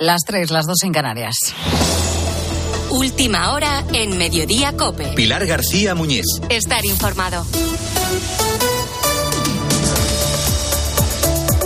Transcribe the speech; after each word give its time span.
Las 0.00 0.22
tres, 0.24 0.50
las 0.50 0.64
dos 0.64 0.82
en 0.84 0.94
Canarias. 0.94 1.34
Última 2.88 3.52
hora 3.52 3.84
en 3.92 4.16
Mediodía 4.16 4.74
Cope. 4.74 5.08
Pilar 5.08 5.44
García 5.46 5.94
Muñiz. 5.94 6.24
Estar 6.48 6.86
informado. 6.86 7.44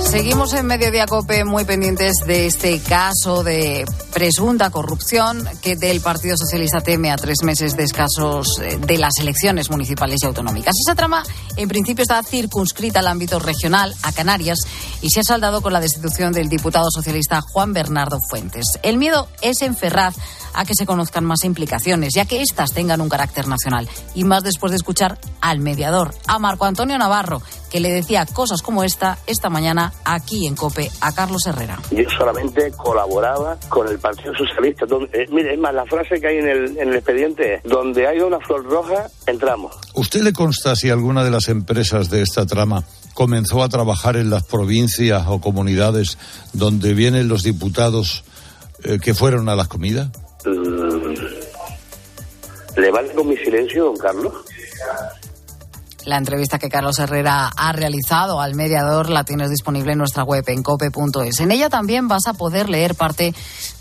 Seguimos 0.00 0.54
en 0.54 0.64
Mediodía 0.64 1.04
Cope 1.04 1.44
muy 1.44 1.66
pendientes 1.66 2.14
de 2.26 2.46
este 2.46 2.80
caso 2.80 3.44
de 3.44 3.84
presunta 4.12 4.70
corrupción 4.70 5.48
que 5.62 5.76
del 5.76 6.00
Partido 6.00 6.36
Socialista 6.36 6.80
teme 6.80 7.10
a 7.10 7.16
tres 7.16 7.38
meses 7.42 7.76
de 7.76 7.84
escasos 7.84 8.46
eh, 8.60 8.78
de 8.78 8.98
las 8.98 9.14
elecciones 9.18 9.70
municipales 9.70 10.20
y 10.22 10.26
autonómicas. 10.26 10.74
Esa 10.86 10.94
trama, 10.94 11.22
en 11.56 11.68
principio, 11.68 12.02
está 12.02 12.22
circunscrita 12.22 13.00
al 13.00 13.08
ámbito 13.08 13.38
regional, 13.38 13.94
a 14.02 14.12
Canarias, 14.12 14.58
y 15.00 15.10
se 15.10 15.20
ha 15.20 15.24
saldado 15.24 15.62
con 15.62 15.72
la 15.72 15.80
destitución 15.80 16.32
del 16.32 16.48
diputado 16.48 16.86
socialista 16.90 17.40
Juan 17.40 17.72
Bernardo 17.72 18.18
Fuentes. 18.28 18.66
El 18.82 18.98
miedo 18.98 19.28
es 19.40 19.62
en 19.62 19.76
Ferraz 19.76 20.14
a 20.54 20.64
que 20.64 20.74
se 20.74 20.86
conozcan 20.86 21.24
más 21.24 21.44
implicaciones, 21.44 22.14
ya 22.14 22.24
que 22.24 22.42
éstas 22.42 22.72
tengan 22.72 23.00
un 23.00 23.08
carácter 23.08 23.48
nacional. 23.48 23.88
Y 24.14 24.24
más 24.24 24.42
después 24.42 24.70
de 24.72 24.76
escuchar 24.76 25.18
al 25.40 25.60
mediador, 25.60 26.14
a 26.26 26.38
Marco 26.38 26.64
Antonio 26.64 26.98
Navarro, 26.98 27.42
que 27.70 27.80
le 27.80 27.90
decía 27.90 28.26
cosas 28.26 28.60
como 28.60 28.84
esta 28.84 29.18
esta 29.26 29.48
mañana 29.48 29.92
aquí 30.04 30.46
en 30.46 30.54
COPE 30.54 30.90
a 31.00 31.12
Carlos 31.12 31.46
Herrera. 31.46 31.80
Yo 31.90 32.04
solamente 32.18 32.70
colaboraba 32.72 33.56
con 33.68 33.88
el 33.88 33.98
Partido 34.02 34.34
Socialista. 34.34 34.84
Donde, 34.84 35.22
eh, 35.22 35.26
mire, 35.30 35.54
es 35.54 35.58
más, 35.58 35.72
la 35.72 35.86
frase 35.86 36.20
que 36.20 36.26
hay 36.26 36.38
en 36.38 36.48
el, 36.48 36.76
en 36.76 36.88
el 36.88 36.96
expediente 36.96 37.54
es, 37.54 37.62
donde 37.62 38.06
hay 38.06 38.20
una 38.20 38.40
flor 38.40 38.64
roja, 38.64 39.08
entramos. 39.26 39.74
¿Usted 39.94 40.20
le 40.20 40.32
consta 40.32 40.76
si 40.76 40.90
alguna 40.90 41.24
de 41.24 41.30
las 41.30 41.48
empresas 41.48 42.10
de 42.10 42.22
esta 42.22 42.44
trama 42.44 42.84
comenzó 43.14 43.62
a 43.62 43.68
trabajar 43.68 44.16
en 44.16 44.28
las 44.28 44.44
provincias 44.44 45.24
o 45.26 45.40
comunidades 45.40 46.18
donde 46.52 46.94
vienen 46.94 47.28
los 47.28 47.42
diputados 47.42 48.24
eh, 48.84 48.98
que 49.00 49.14
fueron 49.14 49.48
a 49.48 49.56
las 49.56 49.68
comidas? 49.68 50.08
Mm, 50.44 51.14
¿Le 52.76 52.90
vale 52.90 53.12
con 53.12 53.28
mi 53.28 53.36
silencio, 53.36 53.84
don 53.84 53.96
Carlos? 53.96 54.32
La 56.04 56.16
entrevista 56.16 56.58
que 56.58 56.68
Carlos 56.68 56.98
Herrera 56.98 57.50
ha 57.56 57.72
realizado 57.72 58.40
al 58.40 58.54
mediador 58.54 59.08
la 59.08 59.24
tienes 59.24 59.50
disponible 59.50 59.92
en 59.92 59.98
nuestra 59.98 60.24
web 60.24 60.44
en 60.48 60.62
cope.es. 60.62 61.40
En 61.40 61.52
ella 61.52 61.68
también 61.68 62.08
vas 62.08 62.26
a 62.26 62.34
poder 62.34 62.68
leer 62.68 62.94
parte 62.96 63.32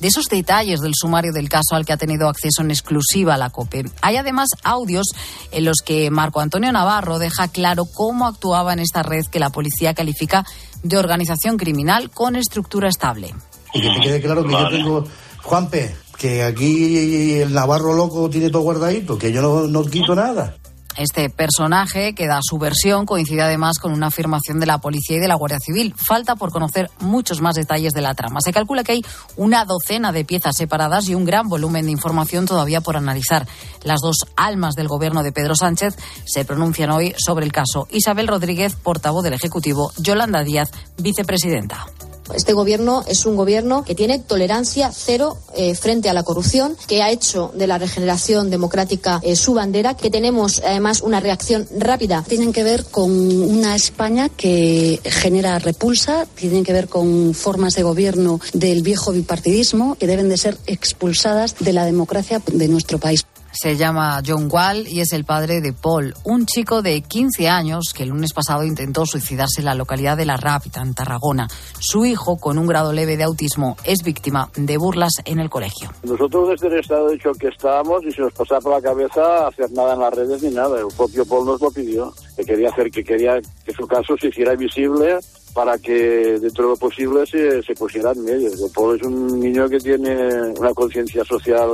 de 0.00 0.08
esos 0.08 0.26
detalles 0.26 0.80
del 0.80 0.92
sumario 0.94 1.32
del 1.32 1.48
caso 1.48 1.74
al 1.76 1.86
que 1.86 1.94
ha 1.94 1.96
tenido 1.96 2.28
acceso 2.28 2.62
en 2.62 2.70
exclusiva 2.70 3.38
la 3.38 3.50
COPE. 3.50 3.84
Hay 4.02 4.16
además 4.16 4.48
audios 4.62 5.06
en 5.50 5.64
los 5.64 5.78
que 5.84 6.10
Marco 6.10 6.40
Antonio 6.40 6.70
Navarro 6.72 7.18
deja 7.18 7.48
claro 7.48 7.84
cómo 7.86 8.26
actuaba 8.26 8.72
en 8.74 8.80
esta 8.80 9.02
red 9.02 9.24
que 9.26 9.40
la 9.40 9.50
policía 9.50 9.94
califica 9.94 10.44
de 10.82 10.98
organización 10.98 11.56
criminal 11.56 12.10
con 12.10 12.36
estructura 12.36 12.88
estable. 12.88 13.34
Y 13.72 13.80
que 13.80 13.88
te 13.88 14.00
quede 14.00 14.20
claro 14.20 14.44
que 14.44 14.52
yo 14.52 14.68
tengo, 14.68 15.04
Juanpe, 15.42 15.94
que 16.18 16.42
aquí 16.42 17.34
el 17.40 17.54
Navarro 17.54 17.94
loco 17.94 18.28
tiene 18.28 18.50
todo 18.50 18.62
guardadito, 18.62 19.16
que 19.16 19.32
yo 19.32 19.40
no, 19.40 19.66
no 19.66 19.84
quito 19.84 20.14
nada. 20.14 20.56
Este 21.00 21.30
personaje, 21.30 22.14
que 22.14 22.26
da 22.26 22.40
su 22.42 22.58
versión, 22.58 23.06
coincide 23.06 23.40
además 23.40 23.78
con 23.78 23.92
una 23.92 24.08
afirmación 24.08 24.60
de 24.60 24.66
la 24.66 24.76
policía 24.76 25.16
y 25.16 25.18
de 25.18 25.28
la 25.28 25.34
Guardia 25.34 25.58
Civil. 25.58 25.94
Falta 25.96 26.36
por 26.36 26.52
conocer 26.52 26.90
muchos 27.00 27.40
más 27.40 27.54
detalles 27.54 27.94
de 27.94 28.02
la 28.02 28.12
trama. 28.12 28.42
Se 28.44 28.52
calcula 28.52 28.84
que 28.84 28.92
hay 28.92 29.04
una 29.38 29.64
docena 29.64 30.12
de 30.12 30.26
piezas 30.26 30.56
separadas 30.58 31.08
y 31.08 31.14
un 31.14 31.24
gran 31.24 31.48
volumen 31.48 31.86
de 31.86 31.92
información 31.92 32.44
todavía 32.44 32.82
por 32.82 32.98
analizar. 32.98 33.48
Las 33.82 34.00
dos 34.02 34.26
almas 34.36 34.74
del 34.74 34.88
gobierno 34.88 35.22
de 35.22 35.32
Pedro 35.32 35.54
Sánchez 35.54 35.96
se 36.26 36.44
pronuncian 36.44 36.90
hoy 36.90 37.14
sobre 37.16 37.46
el 37.46 37.52
caso. 37.52 37.88
Isabel 37.90 38.28
Rodríguez, 38.28 38.74
portavoz 38.74 39.24
del 39.24 39.32
Ejecutivo, 39.32 39.92
Yolanda 39.96 40.44
Díaz, 40.44 40.70
vicepresidenta. 40.98 41.86
Este 42.34 42.52
gobierno 42.52 43.04
es 43.06 43.26
un 43.26 43.36
gobierno 43.36 43.84
que 43.84 43.94
tiene 43.94 44.18
tolerancia 44.18 44.90
cero 44.92 45.36
eh, 45.54 45.74
frente 45.74 46.08
a 46.08 46.14
la 46.14 46.22
corrupción, 46.22 46.76
que 46.86 47.02
ha 47.02 47.10
hecho 47.10 47.52
de 47.54 47.66
la 47.66 47.78
regeneración 47.78 48.50
democrática 48.50 49.20
eh, 49.22 49.36
su 49.36 49.54
bandera, 49.54 49.94
que 49.94 50.10
tenemos 50.10 50.60
además 50.64 51.02
una 51.02 51.20
reacción 51.20 51.66
rápida. 51.78 52.24
Tienen 52.26 52.52
que 52.52 52.62
ver 52.62 52.84
con 52.84 53.10
una 53.10 53.74
España 53.76 54.28
que 54.28 55.00
genera 55.04 55.58
repulsa, 55.58 56.26
tienen 56.34 56.64
que 56.64 56.72
ver 56.72 56.88
con 56.88 57.34
formas 57.34 57.74
de 57.74 57.82
gobierno 57.82 58.40
del 58.52 58.82
viejo 58.82 59.12
bipartidismo 59.12 59.96
que 59.96 60.06
deben 60.06 60.28
de 60.28 60.36
ser 60.36 60.56
expulsadas 60.66 61.56
de 61.58 61.72
la 61.72 61.84
democracia 61.84 62.42
de 62.46 62.68
nuestro 62.68 62.98
país. 62.98 63.24
Se 63.62 63.76
llama 63.76 64.22
John 64.26 64.48
Wall 64.50 64.88
y 64.88 65.00
es 65.00 65.12
el 65.12 65.26
padre 65.26 65.60
de 65.60 65.74
Paul, 65.74 66.14
un 66.24 66.46
chico 66.46 66.80
de 66.80 67.02
15 67.02 67.46
años 67.50 67.92
que 67.94 68.04
el 68.04 68.08
lunes 68.08 68.32
pasado 68.32 68.64
intentó 68.64 69.04
suicidarse 69.04 69.60
en 69.60 69.66
la 69.66 69.74
localidad 69.74 70.16
de 70.16 70.24
La 70.24 70.38
Rápita, 70.38 70.80
en 70.80 70.94
Tarragona. 70.94 71.46
Su 71.78 72.06
hijo, 72.06 72.38
con 72.38 72.56
un 72.56 72.66
grado 72.66 72.94
leve 72.94 73.18
de 73.18 73.24
autismo, 73.24 73.76
es 73.84 74.02
víctima 74.02 74.48
de 74.56 74.78
burlas 74.78 75.12
en 75.26 75.40
el 75.40 75.50
colegio. 75.50 75.90
Nosotros 76.04 76.48
desde 76.48 76.68
el 76.68 76.80
estado 76.80 77.08
de 77.08 77.16
hecho 77.16 77.32
que 77.32 77.48
estábamos 77.48 78.02
y 78.06 78.12
se 78.12 78.22
nos 78.22 78.32
pasaba 78.32 78.62
por 78.62 78.72
la 78.72 78.80
cabeza 78.80 79.48
hacer 79.48 79.70
nada 79.72 79.92
en 79.92 80.00
las 80.00 80.14
redes 80.14 80.42
ni 80.42 80.54
nada. 80.54 80.80
El 80.80 80.96
propio 80.96 81.26
Paul 81.26 81.44
nos 81.44 81.60
lo 81.60 81.70
pidió, 81.70 82.14
que 82.38 82.44
quería 82.46 82.70
hacer, 82.70 82.90
que 82.90 83.04
quería 83.04 83.42
que 83.62 83.72
su 83.74 83.86
caso 83.86 84.16
se 84.18 84.28
hiciera 84.28 84.54
visible 84.54 85.18
para 85.52 85.76
que 85.76 86.38
dentro 86.40 86.64
de 86.64 86.70
lo 86.70 86.76
posible 86.78 87.26
se, 87.26 87.62
se 87.62 87.74
pusiera 87.74 88.12
en 88.12 88.24
medio. 88.24 88.50
Paul 88.74 88.96
es 88.96 89.06
un 89.06 89.38
niño 89.38 89.68
que 89.68 89.80
tiene 89.80 90.54
una 90.58 90.72
conciencia 90.72 91.22
social 91.26 91.68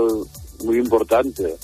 muy 0.64 0.78
importante. 0.78 1.54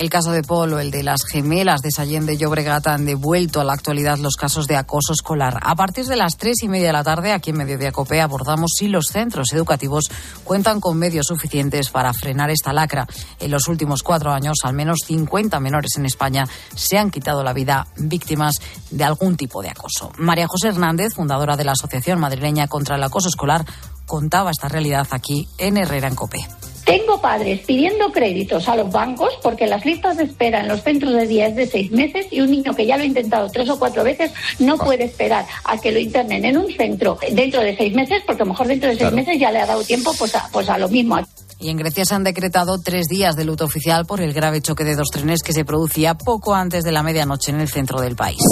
El 0.00 0.08
caso 0.08 0.32
de 0.32 0.42
Polo, 0.42 0.78
el 0.78 0.90
de 0.90 1.02
las 1.02 1.26
gemelas 1.26 1.82
de 1.82 1.90
Sallén 1.90 2.24
de 2.24 2.38
Llobregat 2.38 2.86
han 2.86 3.04
devuelto 3.04 3.60
a 3.60 3.64
la 3.64 3.74
actualidad 3.74 4.16
los 4.16 4.34
casos 4.34 4.66
de 4.66 4.74
acoso 4.74 5.12
escolar. 5.12 5.60
A 5.60 5.74
partir 5.74 6.06
de 6.06 6.16
las 6.16 6.38
tres 6.38 6.62
y 6.62 6.68
media 6.68 6.86
de 6.86 6.94
la 6.94 7.04
tarde, 7.04 7.32
aquí 7.32 7.50
en 7.50 7.58
Mediodía 7.58 7.92
Cope, 7.92 8.18
abordamos 8.18 8.70
si 8.78 8.88
los 8.88 9.08
centros 9.08 9.52
educativos 9.52 10.10
cuentan 10.42 10.80
con 10.80 10.96
medios 10.96 11.26
suficientes 11.26 11.90
para 11.90 12.14
frenar 12.14 12.48
esta 12.48 12.72
lacra. 12.72 13.06
En 13.40 13.50
los 13.50 13.68
últimos 13.68 14.02
cuatro 14.02 14.32
años, 14.32 14.60
al 14.64 14.72
menos 14.72 15.00
50 15.04 15.60
menores 15.60 15.90
en 15.98 16.06
España 16.06 16.46
se 16.74 16.96
han 16.96 17.10
quitado 17.10 17.44
la 17.44 17.52
vida 17.52 17.86
víctimas 17.98 18.58
de 18.90 19.04
algún 19.04 19.36
tipo 19.36 19.60
de 19.60 19.68
acoso. 19.68 20.12
María 20.16 20.46
José 20.48 20.68
Hernández, 20.68 21.12
fundadora 21.12 21.58
de 21.58 21.64
la 21.64 21.72
Asociación 21.72 22.18
Madrileña 22.20 22.68
contra 22.68 22.96
el 22.96 23.02
Acoso 23.02 23.28
Escolar, 23.28 23.66
contaba 24.06 24.50
esta 24.50 24.68
realidad 24.68 25.06
aquí 25.10 25.46
en 25.58 25.76
Herrera 25.76 26.08
en 26.08 26.14
Cope. 26.14 26.48
Tengo 26.90 27.20
padres 27.20 27.60
pidiendo 27.64 28.10
créditos 28.10 28.68
a 28.68 28.74
los 28.74 28.90
bancos 28.90 29.30
porque 29.44 29.68
las 29.68 29.84
listas 29.84 30.16
de 30.16 30.24
espera 30.24 30.58
en 30.58 30.66
los 30.66 30.82
centros 30.82 31.14
de 31.14 31.24
día 31.24 31.46
es 31.46 31.54
de 31.54 31.68
seis 31.68 31.92
meses 31.92 32.26
y 32.32 32.40
un 32.40 32.50
niño 32.50 32.74
que 32.74 32.84
ya 32.84 32.96
lo 32.96 33.04
ha 33.04 33.06
intentado 33.06 33.48
tres 33.48 33.70
o 33.70 33.78
cuatro 33.78 34.02
veces 34.02 34.32
no 34.58 34.76
puede 34.76 35.04
esperar 35.04 35.46
a 35.62 35.78
que 35.78 35.92
lo 35.92 36.00
internen 36.00 36.44
en 36.44 36.58
un 36.58 36.66
centro 36.72 37.16
dentro 37.30 37.60
de 37.60 37.76
seis 37.76 37.94
meses 37.94 38.24
porque 38.26 38.42
a 38.42 38.44
lo 38.44 38.50
mejor 38.50 38.66
dentro 38.66 38.90
de 38.90 38.96
seis 38.96 39.12
meses 39.12 39.38
ya 39.38 39.52
le 39.52 39.60
ha 39.60 39.66
dado 39.66 39.84
tiempo 39.84 40.12
pues 40.18 40.34
a, 40.34 40.48
pues 40.50 40.68
a 40.68 40.78
lo 40.78 40.88
mismo. 40.88 41.20
Y 41.60 41.68
en 41.68 41.76
Grecia 41.76 42.04
se 42.04 42.14
han 42.16 42.24
decretado 42.24 42.80
tres 42.80 43.06
días 43.06 43.36
de 43.36 43.44
luto 43.44 43.66
oficial 43.66 44.04
por 44.04 44.20
el 44.20 44.32
grave 44.32 44.60
choque 44.60 44.82
de 44.82 44.96
dos 44.96 45.10
trenes 45.12 45.44
que 45.44 45.52
se 45.52 45.64
producía 45.64 46.14
poco 46.14 46.56
antes 46.56 46.82
de 46.82 46.90
la 46.90 47.04
medianoche 47.04 47.52
en 47.52 47.60
el 47.60 47.68
centro 47.68 48.00
del 48.00 48.16
país. 48.16 48.42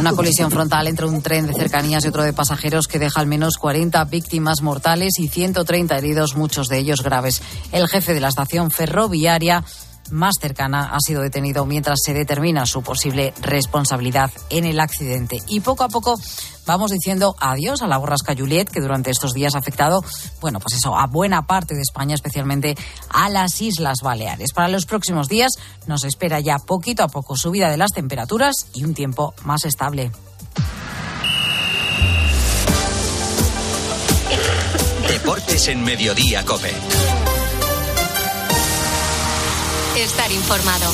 Una 0.00 0.14
colisión 0.14 0.50
frontal 0.50 0.86
entre 0.86 1.04
un 1.04 1.20
tren 1.20 1.46
de 1.46 1.52
cercanías 1.52 2.02
y 2.06 2.08
otro 2.08 2.22
de 2.22 2.32
pasajeros 2.32 2.88
que 2.88 2.98
deja 2.98 3.20
al 3.20 3.26
menos 3.26 3.58
40 3.58 4.02
víctimas 4.06 4.62
mortales 4.62 5.18
y 5.18 5.28
130 5.28 5.98
heridos, 5.98 6.36
muchos 6.36 6.68
de 6.68 6.78
ellos 6.78 7.02
graves. 7.02 7.42
El 7.70 7.86
jefe 7.86 8.14
de 8.14 8.20
la 8.20 8.28
estación 8.28 8.70
ferroviaria 8.70 9.62
más 10.10 10.36
cercana 10.40 10.90
ha 10.92 10.98
sido 11.00 11.22
detenido 11.22 11.66
mientras 11.66 12.00
se 12.04 12.14
determina 12.14 12.66
su 12.66 12.82
posible 12.82 13.32
responsabilidad 13.40 14.30
en 14.50 14.64
el 14.64 14.80
accidente. 14.80 15.38
Y 15.46 15.60
poco 15.60 15.84
a 15.84 15.88
poco 15.88 16.18
vamos 16.66 16.90
diciendo 16.90 17.36
adiós 17.40 17.82
a 17.82 17.86
la 17.86 17.98
borrasca 17.98 18.34
Juliet, 18.36 18.68
que 18.68 18.80
durante 18.80 19.10
estos 19.10 19.32
días 19.32 19.54
ha 19.54 19.58
afectado, 19.58 20.02
bueno, 20.40 20.60
pues 20.60 20.78
eso, 20.78 20.96
a 20.96 21.06
buena 21.06 21.46
parte 21.46 21.74
de 21.74 21.82
España, 21.82 22.14
especialmente 22.14 22.76
a 23.08 23.28
las 23.28 23.60
Islas 23.60 23.98
Baleares. 24.02 24.52
Para 24.52 24.68
los 24.68 24.86
próximos 24.86 25.28
días 25.28 25.52
nos 25.86 26.04
espera 26.04 26.40
ya 26.40 26.58
poquito 26.58 27.02
a 27.02 27.08
poco 27.08 27.36
subida 27.36 27.70
de 27.70 27.76
las 27.76 27.92
temperaturas 27.92 28.66
y 28.74 28.84
un 28.84 28.94
tiempo 28.94 29.34
más 29.44 29.64
estable. 29.64 30.10
Deportes 35.08 35.68
en 35.68 35.82
Mediodía, 35.82 36.44
Cope. 36.44 36.72
Estar 40.00 40.32
informado. 40.32 40.90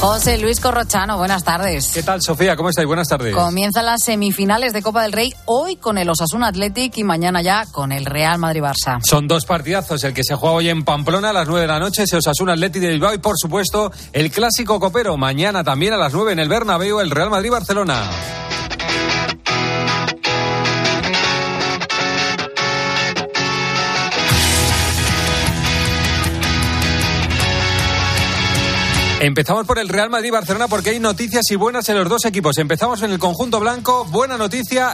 José 0.00 0.38
Luis 0.38 0.60
Corrochano, 0.60 1.18
buenas 1.18 1.44
tardes. 1.44 1.90
¿Qué 1.92 2.02
tal, 2.02 2.22
Sofía? 2.22 2.56
¿Cómo 2.56 2.70
estáis? 2.70 2.86
Buenas 2.86 3.06
tardes. 3.06 3.34
Comienzan 3.34 3.84
las 3.84 4.02
semifinales 4.02 4.72
de 4.72 4.80
Copa 4.80 5.02
del 5.02 5.12
Rey 5.12 5.30
hoy 5.44 5.76
con 5.76 5.98
el 5.98 6.08
Osasuna 6.08 6.48
Athletic 6.48 6.96
y 6.96 7.04
mañana 7.04 7.42
ya 7.42 7.66
con 7.70 7.92
el 7.92 8.06
Real 8.06 8.38
Madrid-Barça. 8.38 9.00
Son 9.02 9.28
dos 9.28 9.44
partidazos, 9.44 10.04
el 10.04 10.14
que 10.14 10.24
se 10.24 10.36
juega 10.36 10.54
hoy 10.54 10.70
en 10.70 10.84
Pamplona 10.84 11.28
a 11.28 11.32
las 11.34 11.46
9 11.46 11.60
de 11.60 11.66
la 11.66 11.78
noche, 11.78 12.04
ese 12.04 12.16
Osasuna 12.16 12.54
Athletic 12.54 12.80
de 12.80 12.88
Bilbao 12.88 13.12
y, 13.12 13.18
por 13.18 13.36
supuesto, 13.36 13.92
el 14.14 14.30
clásico 14.30 14.80
copero. 14.80 15.18
Mañana 15.18 15.62
también 15.62 15.92
a 15.92 15.98
las 15.98 16.14
9 16.14 16.32
en 16.32 16.38
el 16.38 16.48
Bernabéu, 16.48 17.00
el 17.00 17.10
Real 17.10 17.28
Madrid-Barcelona. 17.28 18.45
Empezamos 29.18 29.66
por 29.66 29.78
el 29.78 29.88
Real 29.88 30.10
Madrid-Barcelona 30.10 30.68
porque 30.68 30.90
hay 30.90 31.00
noticias 31.00 31.42
y 31.50 31.56
buenas 31.56 31.88
en 31.88 31.96
los 31.96 32.06
dos 32.06 32.26
equipos. 32.26 32.58
Empezamos 32.58 33.02
en 33.02 33.12
el 33.12 33.18
conjunto 33.18 33.58
blanco. 33.58 34.04
Buena 34.10 34.36
noticia, 34.36 34.84